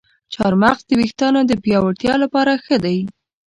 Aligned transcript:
چارمغز 0.33 0.81
د 0.87 0.91
ویښتانو 0.99 1.39
د 1.45 1.51
پیاوړتیا 1.63 2.13
لپاره 2.23 2.53
ښه 2.65 2.77
دی. 2.85 2.97